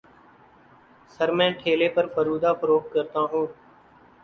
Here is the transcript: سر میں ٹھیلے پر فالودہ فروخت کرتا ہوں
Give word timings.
سر 1.09 1.29
میں 1.37 1.49
ٹھیلے 1.59 1.89
پر 1.95 2.05
فالودہ 2.13 2.53
فروخت 2.61 2.93
کرتا 2.93 3.19
ہوں 3.31 3.45